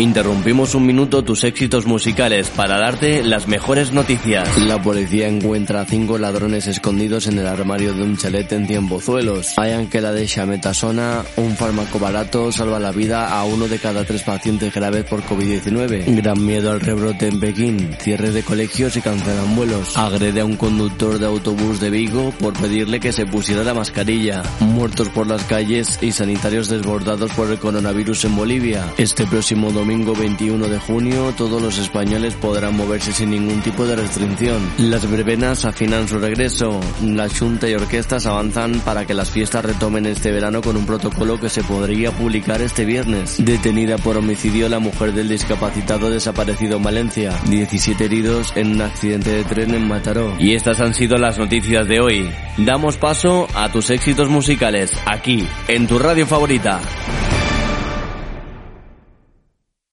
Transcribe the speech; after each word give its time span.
Interrumpimos 0.00 0.74
un 0.74 0.86
minuto 0.86 1.22
tus 1.22 1.44
éxitos 1.44 1.84
musicales 1.84 2.48
para 2.48 2.78
darte 2.78 3.22
las 3.22 3.46
mejores 3.48 3.92
noticias. 3.92 4.48
La 4.66 4.80
policía 4.80 5.28
encuentra 5.28 5.82
a 5.82 5.84
cinco 5.84 6.16
ladrones 6.16 6.66
escondidos 6.66 7.26
en 7.26 7.38
el 7.38 7.46
armario 7.46 7.92
de 7.92 8.04
un 8.04 8.16
chalet 8.16 8.50
en 8.52 8.66
Cienpozuelos. 8.66 9.58
Hayan 9.58 9.88
que 9.88 10.00
la 10.00 10.12
de 10.12 10.24
Shametasona, 10.24 11.22
un 11.36 11.54
fármaco 11.54 11.98
barato, 11.98 12.50
salva 12.50 12.80
la 12.80 12.92
vida 12.92 13.28
a 13.28 13.44
uno 13.44 13.68
de 13.68 13.78
cada 13.78 14.04
tres 14.04 14.22
pacientes 14.22 14.72
graves 14.72 15.04
por 15.04 15.22
COVID-19. 15.22 16.16
Gran 16.16 16.46
miedo 16.46 16.70
al 16.70 16.80
rebrote 16.80 17.28
en 17.28 17.38
Pekín, 17.38 17.90
cierre 18.00 18.30
de 18.30 18.42
colegios 18.42 18.96
y 18.96 19.02
cancelan 19.02 19.54
vuelos. 19.54 19.98
Agrede 19.98 20.40
a 20.40 20.46
un 20.46 20.56
conductor 20.56 21.18
de 21.18 21.26
autobús 21.26 21.78
de 21.78 21.90
Vigo 21.90 22.32
por 22.40 22.54
pedirle 22.54 23.00
que 23.00 23.12
se 23.12 23.26
pusiera 23.26 23.64
la 23.64 23.74
mascarilla. 23.74 24.42
Muertos 24.60 25.10
por 25.10 25.26
las 25.26 25.44
calles 25.44 25.98
y 26.00 26.12
sanitarios 26.12 26.70
desbordados 26.70 27.30
por 27.32 27.50
el 27.50 27.58
coronavirus 27.58 28.24
en 28.24 28.36
Bolivia. 28.36 28.86
Este 28.96 29.26
próximo 29.26 29.70
domingo 29.90 30.14
21 30.14 30.68
de 30.68 30.78
junio 30.78 31.34
todos 31.36 31.60
los 31.60 31.76
españoles 31.78 32.34
podrán 32.34 32.76
moverse 32.76 33.10
sin 33.12 33.30
ningún 33.30 33.60
tipo 33.60 33.84
de 33.84 33.96
restricción. 33.96 34.62
Las 34.78 35.10
verbenas 35.10 35.64
afinan 35.64 36.06
su 36.06 36.20
regreso. 36.20 36.78
La 37.02 37.28
Junta 37.28 37.68
y 37.68 37.74
orquestas 37.74 38.24
avanzan 38.26 38.78
para 38.84 39.04
que 39.04 39.14
las 39.14 39.30
fiestas 39.30 39.64
retomen 39.64 40.06
este 40.06 40.30
verano 40.30 40.60
con 40.60 40.76
un 40.76 40.86
protocolo 40.86 41.40
que 41.40 41.48
se 41.48 41.64
podría 41.64 42.12
publicar 42.12 42.62
este 42.62 42.84
viernes. 42.84 43.44
Detenida 43.44 43.98
por 43.98 44.16
homicidio 44.16 44.68
la 44.68 44.78
mujer 44.78 45.12
del 45.12 45.28
discapacitado 45.28 46.08
desaparecido 46.08 46.76
en 46.76 46.84
Valencia. 46.84 47.36
17 47.48 48.04
heridos 48.04 48.52
en 48.54 48.70
un 48.70 48.82
accidente 48.82 49.30
de 49.32 49.42
tren 49.42 49.74
en 49.74 49.88
Mataró. 49.88 50.36
Y 50.38 50.54
estas 50.54 50.80
han 50.80 50.94
sido 50.94 51.16
las 51.16 51.36
noticias 51.36 51.88
de 51.88 51.98
hoy. 52.00 52.30
Damos 52.58 52.96
paso 52.96 53.48
a 53.54 53.72
tus 53.72 53.90
éxitos 53.90 54.28
musicales 54.28 54.92
aquí, 55.04 55.44
en 55.66 55.88
tu 55.88 55.98
radio 55.98 56.28
favorita. 56.28 56.80